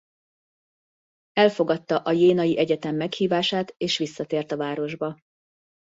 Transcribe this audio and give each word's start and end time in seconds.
Elfogadta 1.33 1.99
a 1.99 2.11
jénai 2.11 2.57
egyetem 2.57 2.95
meghívását 2.95 3.73
és 3.77 3.97
visszatért 3.97 4.51
a 4.51 4.57
városba. 4.57 5.17